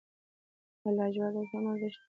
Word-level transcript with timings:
آیا 0.83 0.91
لاجورد 0.97 1.35
اوس 1.37 1.49
هم 1.53 1.65
ارزښت 1.71 1.97
لري؟ 1.97 1.99